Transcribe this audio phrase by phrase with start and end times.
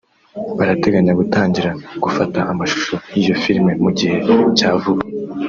[0.57, 1.69] barateganya gutangira
[2.03, 4.17] gufata amashusho y’iyo filimi mu gihe
[4.57, 5.03] cya vuba